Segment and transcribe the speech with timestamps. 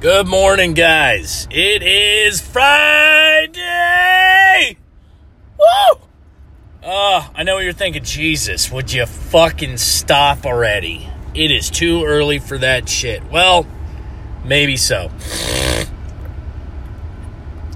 [0.00, 1.46] Good morning, guys.
[1.50, 3.58] It is Friday.
[5.58, 6.00] Woo!
[6.82, 8.02] I know what you're thinking.
[8.02, 11.06] Jesus, would you fucking stop already?
[11.34, 13.30] It is too early for that shit.
[13.30, 13.66] Well,
[14.42, 15.10] maybe so.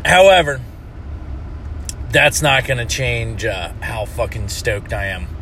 [0.03, 0.63] However,
[2.09, 5.34] that's not going to change uh, how fucking stoked I am.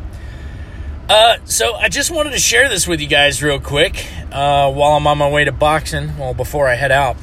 [1.09, 4.93] Uh, so I just wanted to share this with you guys real quick uh, while
[4.93, 6.17] I'm on my way to boxing.
[6.17, 7.17] Well, before I head out,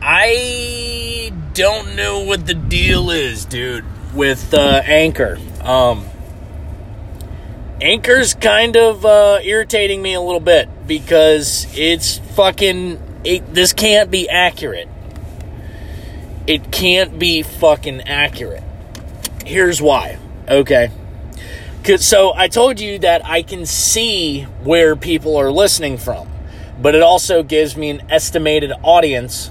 [0.00, 5.38] I don't know what the deal is, dude, with uh, Anchor.
[5.62, 6.06] Um,
[7.82, 13.20] Anchor's kind of uh, irritating me a little bit because it's fucking.
[13.24, 14.88] It, this can't be accurate.
[16.46, 18.64] It can't be fucking accurate.
[19.44, 20.18] Here's why.
[20.48, 20.90] Okay.
[21.98, 26.28] So I told you that I can see where people are listening from,
[26.80, 29.50] but it also gives me an estimated audience.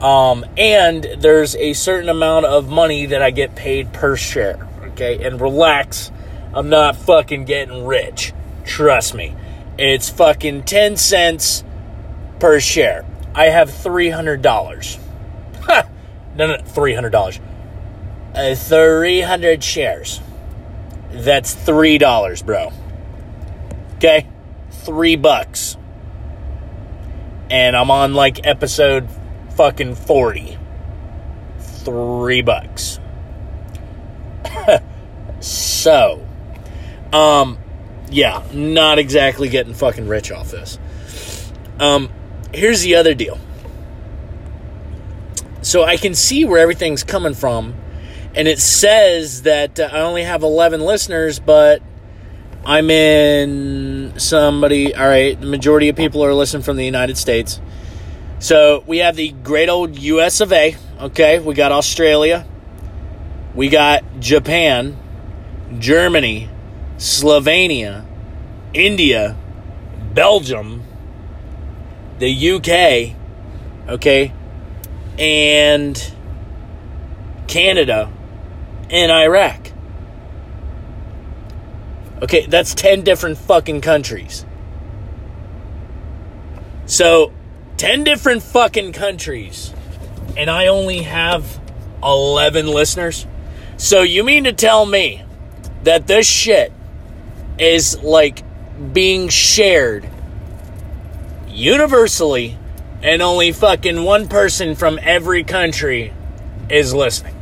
[0.00, 4.66] Um, and there's a certain amount of money that I get paid per share.
[4.92, 5.22] Okay.
[5.24, 6.10] And relax.
[6.52, 8.32] I'm not fucking getting rich.
[8.64, 9.36] Trust me.
[9.78, 11.62] It's fucking 10 cents
[12.38, 13.04] per share.
[13.34, 14.98] I have $300.
[16.36, 17.40] no, no, $300.
[18.34, 20.20] Uh, 300 shares.
[21.10, 22.72] That's three dollars, bro.
[23.96, 24.26] Okay?
[24.70, 25.76] Three bucks.
[27.50, 29.08] And I'm on like episode
[29.56, 30.56] fucking 40.
[31.58, 32.98] Three bucks.
[35.40, 36.26] so,
[37.12, 37.58] um,
[38.10, 40.78] yeah, not exactly getting fucking rich off this.
[41.78, 42.10] Um,
[42.54, 43.38] here's the other deal.
[45.62, 47.74] So I can see where everything's coming from
[48.34, 51.82] and it says that uh, I only have 11 listeners, but
[52.64, 54.94] I'm in somebody.
[54.94, 57.60] All right, the majority of people are listening from the United States.
[58.38, 60.76] So we have the great old US of A.
[61.00, 62.46] Okay, we got Australia,
[63.54, 64.96] we got Japan,
[65.78, 66.48] Germany,
[66.98, 68.06] Slovenia,
[68.74, 69.36] India,
[70.14, 70.84] Belgium,
[72.18, 73.16] the UK,
[73.90, 74.32] okay,
[75.18, 76.12] and
[77.48, 78.10] Canada
[78.90, 79.72] in Iraq.
[82.22, 84.44] Okay, that's 10 different fucking countries.
[86.84, 87.32] So,
[87.78, 89.72] 10 different fucking countries,
[90.36, 91.60] and I only have
[92.02, 93.26] 11 listeners.
[93.78, 95.22] So, you mean to tell me
[95.84, 96.72] that this shit
[97.58, 98.42] is like
[98.92, 100.08] being shared
[101.48, 102.58] universally,
[103.02, 106.12] and only fucking one person from every country
[106.68, 107.39] is listening?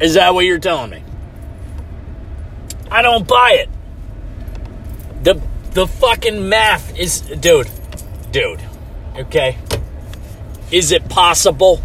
[0.00, 1.02] Is that what you're telling me?
[2.90, 3.68] I don't buy it.
[5.24, 5.40] The
[5.72, 7.68] the fucking math is dude.
[8.30, 8.62] Dude.
[9.16, 9.58] Okay.
[10.70, 11.82] Is it possible?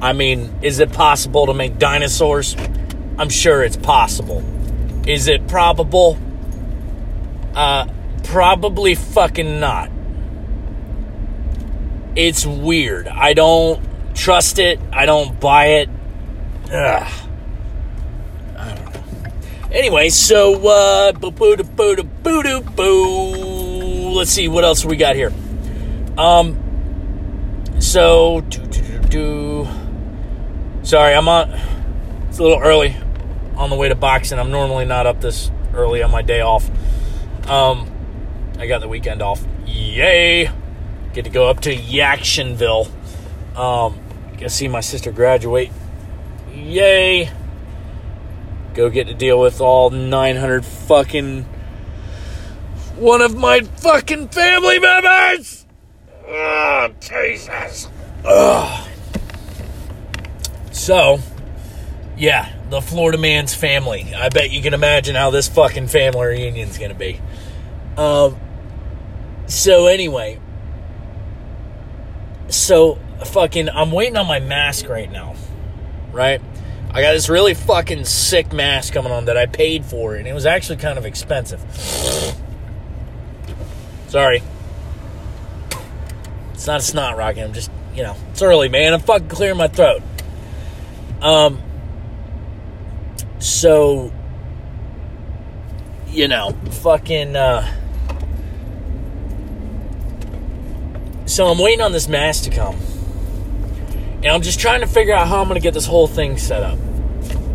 [0.00, 2.56] I mean, is it possible to make dinosaurs?
[3.18, 4.44] I'm sure it's possible.
[5.06, 6.18] Is it probable?
[7.54, 7.86] Uh
[8.24, 9.90] probably fucking not.
[12.14, 13.08] It's weird.
[13.08, 13.82] I don't
[14.14, 14.80] trust it.
[14.92, 15.90] I don't buy it.
[16.72, 17.12] Ugh.
[18.58, 19.30] I don't know.
[19.70, 24.10] Anyway, so uh, boo boo boo boo boo boo.
[24.10, 25.32] Let's see what else we got here.
[26.18, 26.62] Um.
[27.78, 29.68] So do do do.
[30.82, 31.50] Sorry, I'm on.
[32.28, 32.96] It's a little early
[33.56, 34.38] on the way to boxing.
[34.38, 36.68] I'm normally not up this early on my day off.
[37.48, 37.90] Um,
[38.58, 39.44] I got the weekend off.
[39.66, 40.50] Yay!
[41.12, 42.88] Get to go up to Jacksonville.
[43.54, 43.98] Um,
[44.32, 45.70] get to see my sister graduate
[46.56, 47.30] Yay.
[48.74, 51.44] Go get to deal with all 900 fucking
[52.96, 55.66] one of my fucking family members.
[56.26, 57.88] Oh, Jesus.
[58.24, 58.88] Ugh.
[60.72, 61.18] So,
[62.16, 64.14] yeah, the Florida man's family.
[64.14, 67.20] I bet you can imagine how this fucking family reunion's gonna be.
[67.98, 68.36] Um,
[69.46, 70.40] so anyway,
[72.48, 75.34] so fucking, I'm waiting on my mask right now
[76.16, 76.40] right?
[76.92, 80.32] I got this really fucking sick mask coming on that I paid for, and it
[80.32, 81.60] was actually kind of expensive.
[84.08, 84.42] Sorry.
[86.54, 87.42] It's not a snot rocket.
[87.44, 88.94] I'm just, you know, it's early, man.
[88.94, 90.02] I'm fucking clearing my throat.
[91.20, 91.60] Um,
[93.38, 94.10] so,
[96.08, 97.74] you know, fucking, uh,
[101.26, 102.76] so I'm waiting on this mask to come.
[104.16, 106.36] And I'm just trying to figure out how I'm going to get this whole thing
[106.38, 106.78] set up.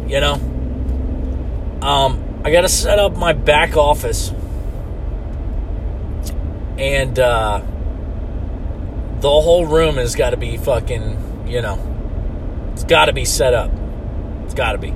[0.07, 0.33] You know?
[1.81, 4.31] Um, I got to set up my back office.
[6.77, 7.61] And uh,
[9.19, 13.53] the whole room has got to be fucking, you know, it's got to be set
[13.53, 13.71] up.
[14.45, 14.93] It's got to be.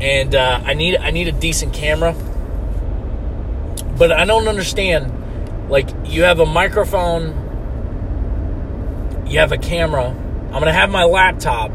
[0.00, 2.14] And uh, I need I need a decent camera,
[3.98, 5.68] but I don't understand.
[5.68, 7.49] Like you have a microphone,
[9.30, 10.08] you have a camera.
[10.08, 11.70] I'm gonna have my laptop.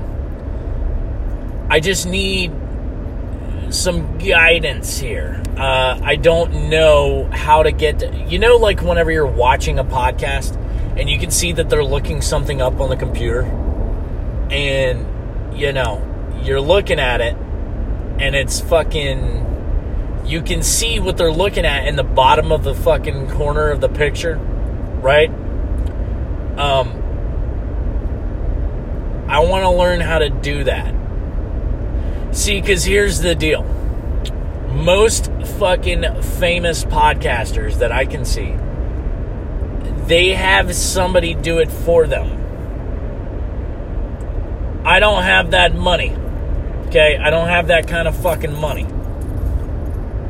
[1.70, 2.52] I just need
[3.70, 5.42] some guidance here.
[5.58, 9.86] Uh, I don't know how to get to, you know, like whenever you're watching a
[9.86, 10.58] podcast
[10.98, 13.44] and you can see that they're looking something up on the computer,
[14.52, 16.04] and you know,
[16.44, 17.36] you're looking at it,
[18.20, 19.44] and it's fucking.
[20.26, 23.80] You can see what they're looking at in the bottom of the fucking corner of
[23.80, 25.30] the picture, right?
[26.58, 26.95] Um,
[29.50, 30.94] want to learn how to do that.
[32.36, 33.64] See, because here's the deal
[34.76, 38.56] most fucking famous podcasters that I can see,
[40.06, 42.44] they have somebody do it for them.
[44.86, 46.14] I don't have that money.
[46.88, 47.18] Okay?
[47.18, 48.86] I don't have that kind of fucking money.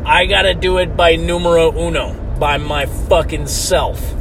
[0.06, 4.14] I gotta do it by numero uno, by my fucking self.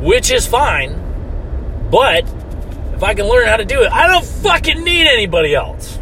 [0.00, 2.24] Which is fine, but
[2.94, 5.98] if I can learn how to do it, I don't fucking need anybody else.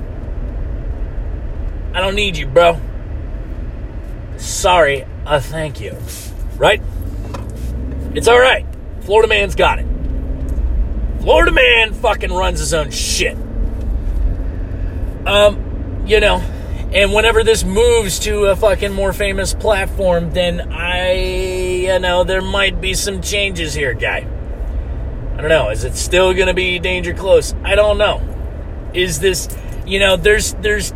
[1.94, 2.78] I don't need you, bro.
[4.36, 5.96] Sorry, uh, thank you.
[6.56, 6.82] Right?
[8.14, 8.66] It's alright.
[9.02, 9.86] Florida man's got it.
[11.22, 13.36] Florida man fucking runs his own shit.
[15.26, 16.38] Um, you know,
[16.92, 22.42] and whenever this moves to a fucking more famous platform, then I, you know, there
[22.42, 24.26] might be some changes here, guy.
[25.34, 25.70] I don't know.
[25.70, 27.54] Is it still going to be danger close?
[27.64, 28.20] I don't know.
[28.94, 29.48] Is this,
[29.86, 30.92] you know, there's there's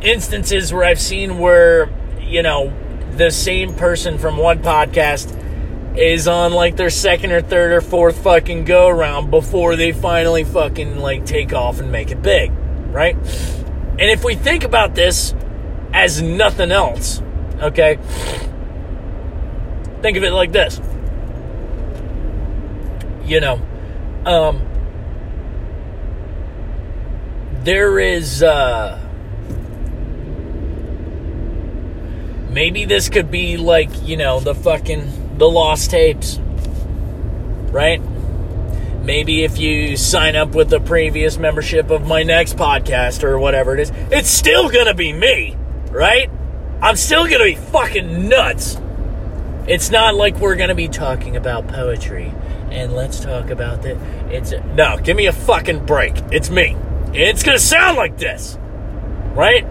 [0.00, 1.90] instances where I've seen where,
[2.20, 2.72] you know,
[3.12, 5.42] the same person from one podcast
[5.96, 10.44] is on like their second or third or fourth fucking go around before they finally
[10.44, 12.52] fucking like take off and make it big,
[12.88, 13.16] right?
[13.16, 15.34] And if we think about this
[15.92, 17.22] as nothing else,
[17.60, 17.98] okay?
[20.02, 20.80] Think of it like this.
[23.26, 23.60] You know,
[24.24, 24.62] um
[27.64, 29.00] there is uh
[32.50, 36.38] maybe this could be like, you know, the fucking the lost tapes,
[37.72, 38.00] right?
[39.02, 43.74] Maybe if you sign up with the previous membership of my next podcast or whatever
[43.74, 45.56] it is, it's still gonna be me,
[45.90, 46.30] right?
[46.80, 48.78] I'm still gonna be fucking nuts.
[49.66, 52.32] It's not like we're gonna be talking about poetry
[52.76, 53.96] and let's talk about that.
[54.30, 56.14] It's a- no, give me a fucking break.
[56.30, 56.76] It's me.
[57.12, 58.58] It's gonna sound like this,
[59.34, 59.66] right?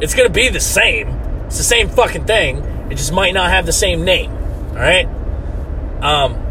[0.00, 1.08] It's gonna be the same.
[1.46, 2.58] It's the same fucking thing.
[2.90, 4.30] It just might not have the same name.
[4.70, 5.06] All right.
[6.00, 6.42] Um,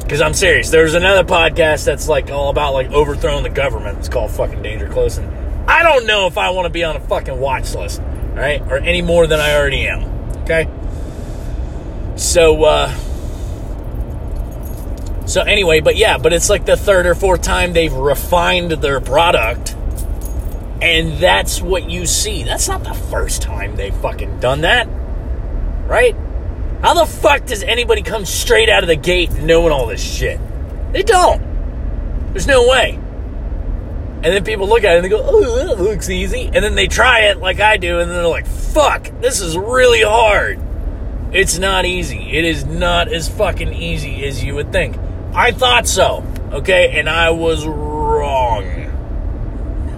[0.00, 0.70] because I'm serious.
[0.70, 3.98] There's another podcast that's like all about like overthrowing the government.
[3.98, 5.28] It's called fucking Danger Close, and
[5.70, 8.60] I don't know if I want to be on a fucking watch list, all right,
[8.62, 10.02] or any more than I already am.
[10.42, 10.68] Okay.
[12.16, 12.94] So, uh,
[15.26, 19.00] so anyway, but yeah, but it's like the third or fourth time they've refined their
[19.00, 19.74] product,
[20.80, 22.42] and that's what you see.
[22.42, 24.88] That's not the first time they've fucking done that,
[25.86, 26.16] right?
[26.82, 30.40] How the fuck does anybody come straight out of the gate knowing all this shit?
[30.92, 31.40] They don't.
[32.32, 32.98] There's no way.
[34.24, 36.46] And then people look at it and they go, oh, that looks easy.
[36.46, 39.56] And then they try it like I do, and then they're like, fuck, this is
[39.56, 40.60] really hard.
[41.32, 42.18] It's not easy.
[42.18, 44.96] It is not as fucking easy as you would think.
[45.34, 46.98] I thought so, okay?
[46.98, 48.64] And I was wrong.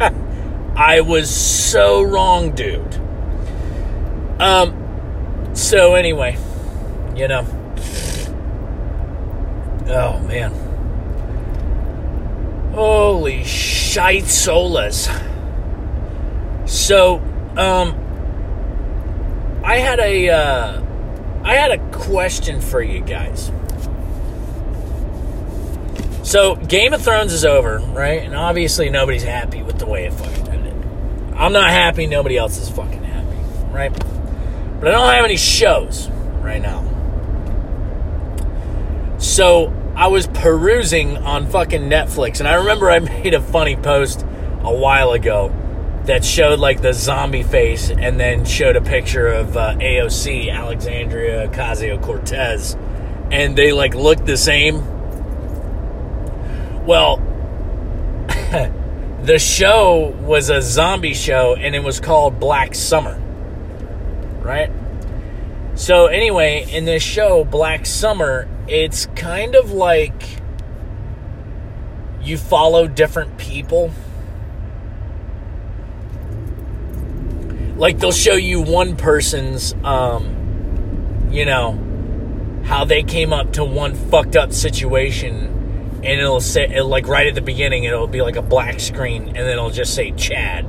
[0.76, 2.94] I was so wrong, dude.
[4.40, 6.36] Um, so anyway
[7.16, 7.46] you know.
[9.86, 10.52] Oh man.
[12.72, 15.08] Holy shite solas.
[16.68, 17.18] So,
[17.56, 18.00] um
[19.62, 20.82] I had a uh
[21.44, 23.52] I had a question for you guys.
[26.24, 28.22] So, Game of Thrones is over, right?
[28.22, 30.72] And obviously nobody's happy with the way it fucking ended.
[31.36, 33.36] I'm not happy, nobody else is fucking happy,
[33.70, 33.92] right?
[34.80, 36.08] But I don't have any shows
[36.40, 36.82] right now.
[39.18, 44.22] So I was perusing on fucking Netflix, and I remember I made a funny post
[44.62, 45.52] a while ago
[46.04, 51.48] that showed like the zombie face and then showed a picture of uh, AOC, Alexandria
[51.48, 52.78] Ocasio Cortez,
[53.30, 54.93] and they like looked the same.
[56.86, 57.16] Well,
[59.22, 63.18] the show was a zombie show and it was called Black Summer,
[64.42, 64.70] right?
[65.76, 70.40] So anyway, in this show, Black Summer, it's kind of like
[72.22, 73.90] you follow different people.
[77.76, 81.80] Like they'll show you one person's, um, you know,
[82.64, 85.63] how they came up to one fucked up situation,
[86.04, 89.28] and it'll say, it'll, like right at the beginning, it'll be like a black screen,
[89.28, 90.64] and then it'll just say Chad.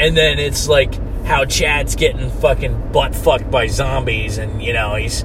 [0.00, 0.94] And then it's like
[1.24, 5.22] how Chad's getting fucking butt fucked by zombies, and you know he's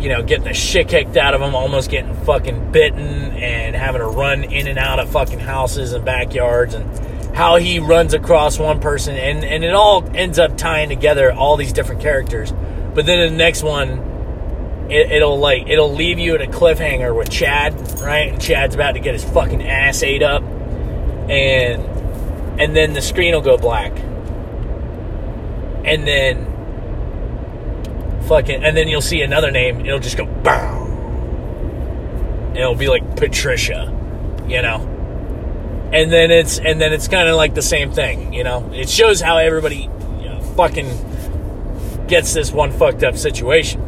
[0.00, 4.00] you know getting the shit kicked out of him, almost getting fucking bitten, and having
[4.00, 8.58] to run in and out of fucking houses and backyards, and how he runs across
[8.58, 12.52] one person, and and it all ends up tying together all these different characters.
[12.94, 14.13] But then in the next one,
[14.90, 18.32] it, it'll like it'll leave you at a cliffhanger with Chad, right?
[18.32, 21.82] And Chad's about to get his fucking ass ate up, and
[22.60, 23.92] and then the screen will go black.
[25.84, 26.50] And then
[28.28, 29.84] fucking and then you'll see another name.
[29.84, 30.82] It'll just go bow.
[32.48, 33.90] And it'll be like patricia
[34.46, 34.90] you know?
[35.92, 38.70] And then it's and then it's kind of like the same thing you know?
[38.72, 39.88] It shows how everybody
[40.20, 43.80] you know, fucking gets this one fucked up situation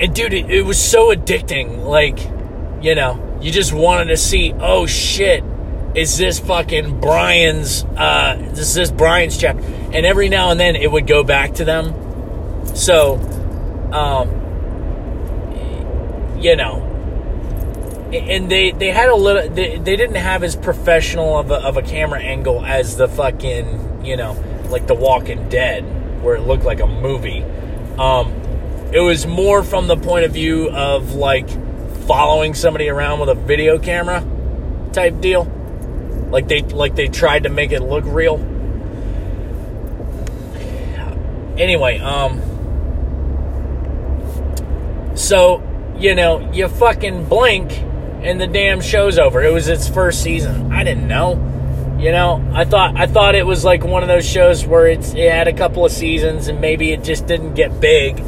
[0.00, 2.18] and dude it, it was so addicting like
[2.82, 5.44] you know you just wanted to see oh shit
[5.94, 9.62] is this fucking Brian's uh this is Brian's chapter?
[9.64, 11.94] And every now and then it would go back to them.
[12.76, 13.16] So
[13.92, 14.28] um
[16.40, 16.84] you know
[18.12, 21.76] and they they had a little they, they didn't have as professional of a, of
[21.76, 24.32] a camera angle as the fucking you know
[24.70, 25.82] like the walking dead
[26.22, 27.42] where it looked like a movie.
[27.98, 28.37] Um
[28.92, 31.48] it was more from the point of view of like
[32.06, 34.24] following somebody around with a video camera
[34.92, 35.44] type deal
[36.30, 38.36] like they like they tried to make it look real.
[41.58, 42.42] Anyway, um
[45.14, 45.62] so,
[45.98, 47.72] you know, you fucking blink
[48.22, 49.42] and the damn show's over.
[49.42, 50.72] It was its first season.
[50.72, 51.44] I didn't know.
[51.98, 55.14] You know, I thought I thought it was like one of those shows where it's
[55.14, 58.22] it had a couple of seasons and maybe it just didn't get big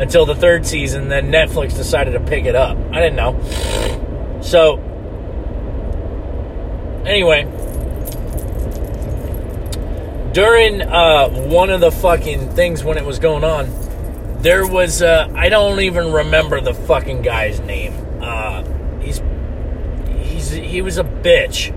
[0.00, 1.08] until the third season.
[1.08, 2.76] Then Netflix decided to pick it up.
[2.90, 4.40] I didn't know.
[4.42, 4.78] So
[7.04, 7.44] anyway,
[10.32, 13.68] during uh, one of the fucking things when it was going on,
[14.40, 17.92] there was uh, I don't even remember the fucking guy's name.
[18.22, 18.64] Uh,
[19.00, 19.20] he's
[20.22, 21.76] he's he was a bitch.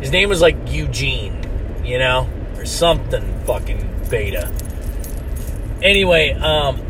[0.00, 1.40] His name was like Eugene,
[1.82, 4.52] you know, or something fucking beta.
[5.82, 6.83] Anyway, um,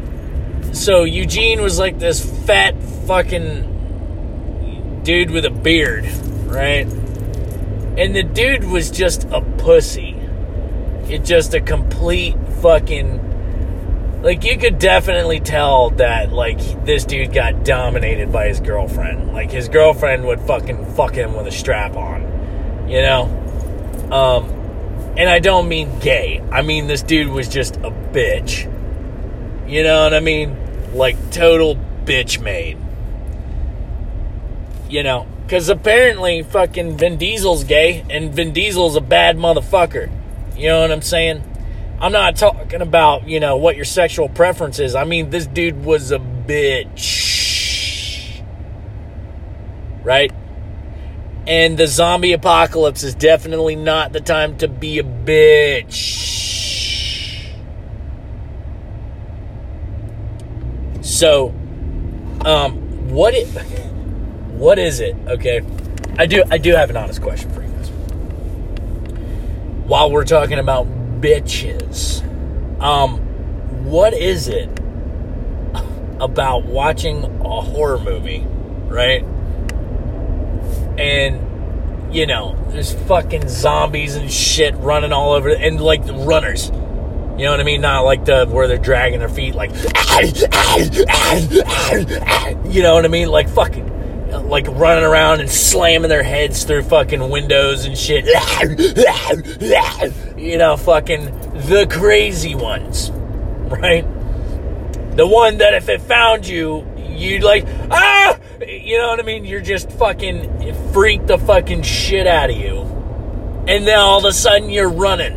[0.76, 2.75] so Eugene was like this fat
[3.07, 3.71] fucking
[5.04, 6.07] dude with a beard,
[6.47, 6.87] right?
[7.97, 10.16] And the dude was just a pussy.
[11.09, 17.62] It just a complete fucking like you could definitely tell that like this dude got
[17.62, 19.35] dominated by his girlfriend.
[19.35, 22.88] Like his girlfriend would fucking fuck him with a strap on.
[22.88, 23.25] You know?
[24.11, 24.47] Um
[25.16, 26.43] and I don't mean gay.
[26.50, 28.71] I mean this dude was just a bitch.
[29.69, 30.63] You know what I mean?
[30.95, 32.79] Like total bitch made.
[34.89, 40.11] You know, because apparently, fucking Vin Diesel's gay, and Vin Diesel's a bad motherfucker.
[40.57, 41.43] You know what I'm saying?
[42.01, 44.95] I'm not talking about, you know, what your sexual preference is.
[44.95, 46.85] I mean, this dude was a bitch.
[50.03, 50.33] Right?
[51.47, 56.34] And the zombie apocalypse is definitely not the time to be a bitch.
[61.14, 61.54] So,
[62.44, 63.47] um, what it
[64.56, 65.14] what is it?
[65.28, 65.62] Okay,
[66.18, 66.42] I do.
[66.50, 67.88] I do have an honest question for you guys.
[69.87, 70.88] While we're talking about
[71.21, 72.21] bitches,
[72.83, 73.18] um,
[73.85, 74.68] what is it
[76.18, 78.44] about watching a horror movie,
[78.88, 79.23] right?
[80.99, 86.73] And you know, there's fucking zombies and shit running all over, and like the runners.
[87.37, 87.81] You know what I mean?
[87.81, 89.71] Not like the where they're dragging their feet, like
[92.73, 93.29] you know what I mean?
[93.29, 93.91] Like fucking
[94.49, 98.26] like running around and slamming their heads through fucking windows and shit.
[100.37, 101.25] you know, fucking
[101.67, 104.05] the crazy ones, right?
[105.17, 108.38] The one that if it found you, you'd like, ah!
[108.67, 109.45] You know what I mean?
[109.45, 112.81] You're just fucking freak the fucking shit out of you.
[113.67, 115.37] And then all of a sudden you're running.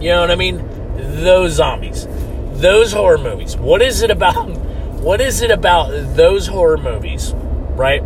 [0.00, 0.68] You know what I mean?
[1.20, 2.06] Those zombies.
[2.60, 3.56] Those horror movies.
[3.56, 4.48] What is it about?
[5.02, 7.34] What is it about those horror movies
[7.74, 8.00] right?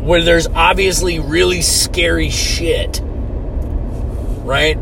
[0.00, 3.00] Where there's obviously really scary shit,
[4.44, 4.76] right?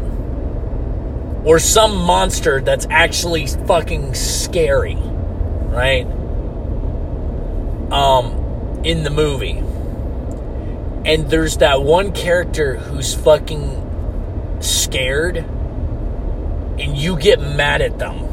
[1.45, 6.05] or some monster that's actually fucking scary, right?
[7.91, 9.63] Um, in the movie.
[11.09, 15.45] And there's that one character who's fucking scared,
[16.81, 18.27] and you get mad at them.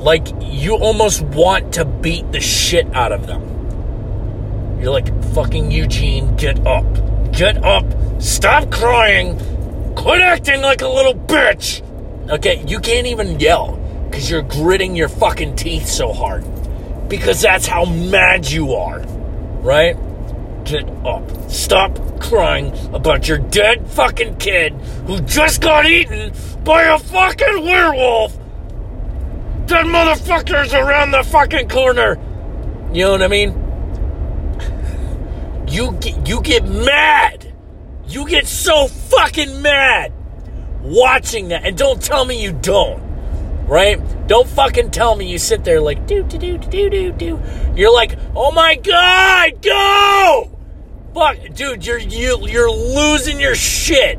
[0.00, 4.80] Like, you almost want to beat the shit out of them.
[4.80, 6.86] You're like, fucking Eugene, get up.
[7.32, 7.84] Get up.
[8.22, 9.36] Stop crying.
[9.96, 11.82] Quit acting like a little bitch.
[12.30, 16.44] Okay, you can't even yell because you're gritting your fucking teeth so hard.
[17.08, 19.00] Because that's how mad you are.
[19.60, 19.96] Right?
[20.64, 21.50] Get up.
[21.50, 24.77] Stop crying about your dead fucking kid
[25.08, 26.30] who just got eaten
[26.64, 28.36] by a fucking werewolf.
[29.66, 32.18] That motherfucker's around the fucking corner.
[32.92, 33.64] You know what I mean?
[35.66, 37.54] You get, you get mad.
[38.06, 40.12] You get so fucking mad
[40.82, 41.64] watching that.
[41.64, 43.02] And don't tell me you don't.
[43.66, 43.98] Right?
[44.28, 47.40] Don't fucking tell me you sit there like do do do do do do.
[47.74, 50.50] You're like, "Oh my god, go!"
[51.14, 54.18] Fuck, dude, you're you you're losing your shit.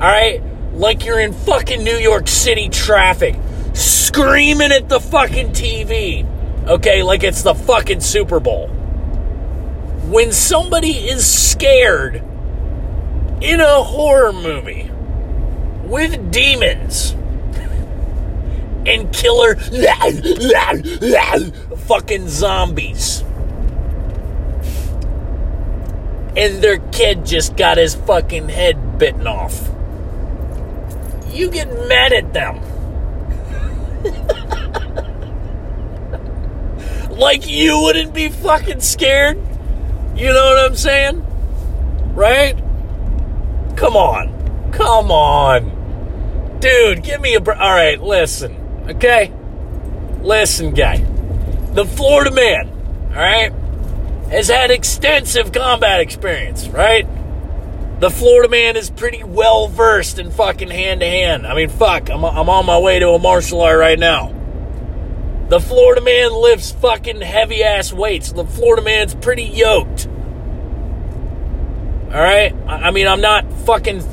[0.00, 0.40] All right?
[0.74, 3.34] Like you're in fucking New York City traffic,
[3.74, 6.24] screaming at the fucking TV.
[6.68, 8.68] Okay, like it's the fucking Super Bowl
[10.08, 12.22] when somebody is scared
[13.42, 14.90] in a horror movie
[15.84, 17.10] with demons
[18.86, 19.56] and killer
[21.76, 23.22] fucking zombies
[26.38, 29.67] and their kid just got his fucking head bitten off
[31.30, 32.60] you get mad at them
[37.10, 39.38] like you wouldn't be fucking scared
[40.18, 41.24] you know what I'm saying?
[42.16, 42.56] Right?
[43.76, 44.72] Come on.
[44.72, 46.58] Come on.
[46.58, 47.56] Dude, give me a break.
[47.60, 48.56] All right, listen.
[48.88, 49.32] Okay?
[50.20, 50.96] Listen, guy.
[51.70, 52.68] The Florida man,
[53.10, 53.52] all right,
[54.30, 57.06] has had extensive combat experience, right?
[58.00, 61.44] The Florida man is pretty well versed in fucking hand to hand.
[61.44, 64.32] I mean, fuck, I'm, I'm on my way to a martial art right now.
[65.48, 68.30] The Florida man lifts fucking heavy ass weights.
[68.30, 70.06] The Florida man's pretty yoked.
[72.06, 72.54] All right?
[72.68, 74.04] I mean, I'm not fucking,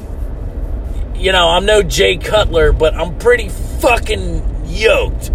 [1.15, 5.31] you know, I'm no Jay Cutler, but I'm pretty fucking yoked.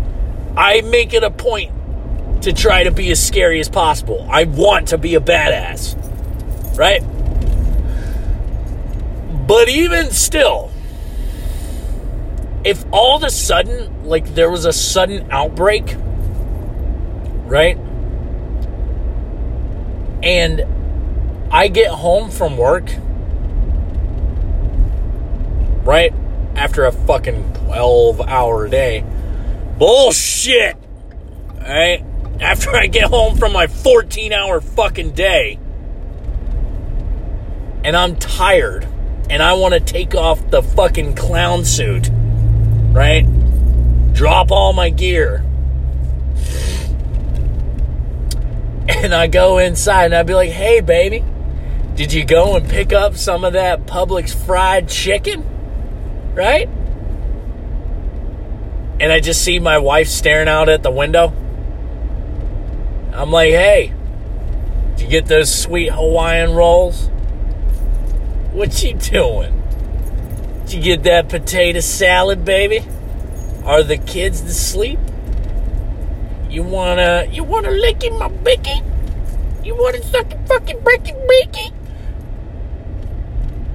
[0.56, 4.26] I make it a point to try to be as scary as possible.
[4.28, 5.96] I want to be a badass.
[6.76, 7.02] Right?
[9.50, 10.70] But even still,
[12.62, 15.96] if all of a sudden, like there was a sudden outbreak,
[17.46, 17.76] right?
[20.22, 20.64] And
[21.50, 22.92] I get home from work,
[25.82, 26.14] right
[26.54, 29.04] after a fucking 12 hour day.
[29.78, 30.76] Bullshit!
[31.58, 32.04] Right?
[32.40, 35.58] After I get home from my 14 hour fucking day,
[37.82, 38.86] and I'm tired,
[39.30, 42.10] and I want to take off the fucking clown suit,
[42.90, 43.24] right?
[44.12, 45.44] Drop all my gear.
[48.92, 51.24] And I go inside and I'd be like, hey, baby,
[51.94, 55.44] did you go and pick up some of that Publix fried chicken?
[56.34, 56.68] Right?
[58.98, 61.32] And I just see my wife staring out at the window.
[63.12, 63.94] I'm like, hey,
[64.96, 67.08] did you get those sweet Hawaiian rolls?
[68.52, 69.62] What you doing?
[70.66, 72.84] Did you get that potato salad, baby?
[73.64, 74.98] Are the kids asleep?
[76.48, 78.82] You wanna you wanna lick my bicky?
[79.64, 81.72] You wanna suck a fucking breaking beaky?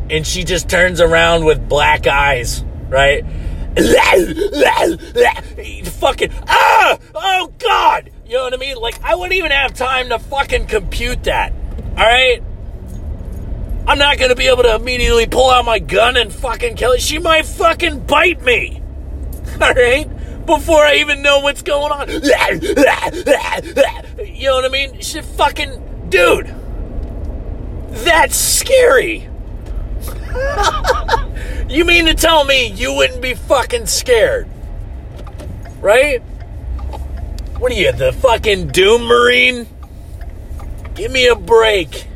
[0.10, 3.26] and she just turns around with black eyes, right?
[6.00, 10.08] fucking ah oh god you know what i mean like i wouldn't even have time
[10.08, 11.52] to fucking compute that
[11.98, 12.42] all right
[13.96, 17.02] i'm not gonna be able to immediately pull out my gun and fucking kill it
[17.02, 18.82] she might fucking bite me
[19.62, 22.20] all right before i even know what's going on you
[24.50, 26.54] know what i mean she fucking dude
[28.04, 29.30] that's scary
[31.70, 34.48] you mean to tell me you wouldn't be fucking scared?
[35.80, 36.20] Right?
[37.58, 39.66] What are you, the fucking Doom Marine?
[40.96, 42.08] Give me a break.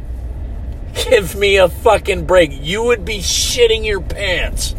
[1.07, 2.51] Give me a fucking break.
[2.51, 4.75] You would be shitting your pants.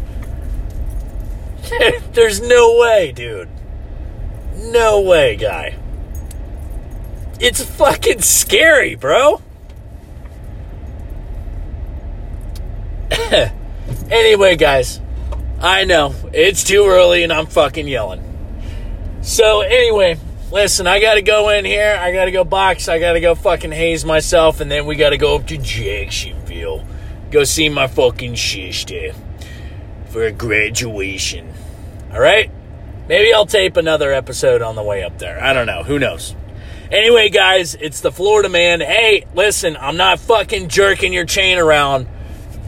[2.13, 3.49] There's no way, dude.
[4.57, 5.77] No way, guy.
[7.39, 9.41] It's fucking scary, bro.
[14.11, 15.01] anyway, guys,
[15.59, 16.13] I know.
[16.33, 18.23] It's too early and I'm fucking yelling.
[19.21, 20.17] So, anyway,
[20.51, 21.97] listen, I gotta go in here.
[21.99, 22.87] I gotta go box.
[22.87, 24.59] I gotta go fucking haze myself.
[24.59, 26.85] And then we gotta go up to Jacksonville.
[27.31, 29.13] Go see my fucking sister
[30.09, 31.53] for a graduation.
[32.11, 32.51] Alright?
[33.07, 35.41] Maybe I'll tape another episode on the way up there.
[35.41, 35.83] I don't know.
[35.83, 36.35] Who knows?
[36.91, 38.81] Anyway, guys, it's the Florida man.
[38.81, 42.07] Hey, listen, I'm not fucking jerking your chain around.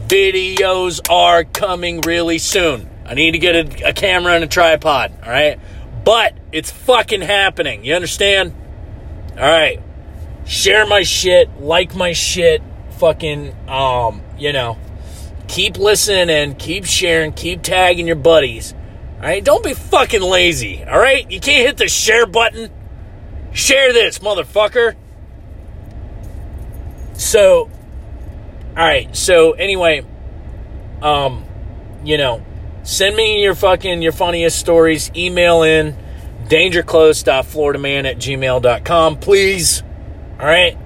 [0.08, 2.88] Videos are coming really soon.
[3.04, 5.60] I need to get a, a camera and a tripod, all right?
[6.04, 7.84] But it's fucking happening.
[7.84, 8.54] You understand?
[9.32, 9.80] All right.
[10.44, 12.62] Share my shit, like my shit,
[12.98, 14.78] fucking um, you know,
[15.48, 18.74] keep listening, and keep sharing, keep tagging your buddies.
[19.16, 19.42] All right?
[19.42, 21.30] Don't be fucking lazy, all right?
[21.30, 22.70] You can't hit the share button
[23.54, 24.96] Share this, motherfucker.
[27.12, 27.70] So,
[28.76, 29.14] all right.
[29.16, 30.04] So anyway,
[31.00, 31.44] um,
[32.02, 32.44] you know,
[32.84, 35.10] send me your fucking your funniest stories.
[35.16, 35.96] Email in
[36.46, 39.82] dangerclose.floridaman at gmail.com, please.
[40.38, 40.76] All right.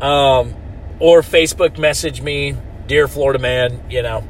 [0.00, 0.54] Um,
[1.00, 3.82] or Facebook message me, dear Florida man.
[3.90, 4.24] You know,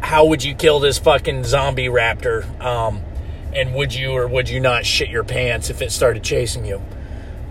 [0.00, 2.44] how would you kill this fucking zombie raptor?
[2.60, 3.02] Um,
[3.52, 6.78] and would you or would you not shit your pants if it started chasing you?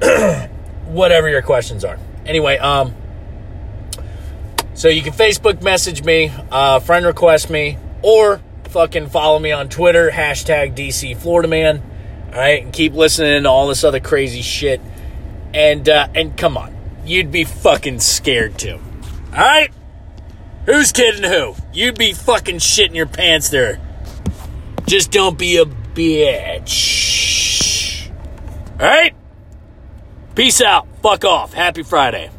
[0.85, 1.99] Whatever your questions are.
[2.25, 2.93] Anyway, um,
[4.73, 9.69] so you can Facebook message me, uh, friend request me, or fucking follow me on
[9.69, 11.81] Twitter, hashtag DC Florida Man.
[12.27, 14.81] All right, and keep listening to all this other crazy shit.
[15.53, 18.79] And uh, and come on, you'd be fucking scared too.
[19.33, 19.71] All right,
[20.65, 21.55] who's kidding who?
[21.73, 23.79] You'd be fucking shitting your pants there.
[24.85, 26.89] Just don't be a bitch.
[28.79, 29.13] All right?
[30.35, 30.87] Peace out.
[31.03, 31.53] Fuck off.
[31.53, 32.31] Happy Friday.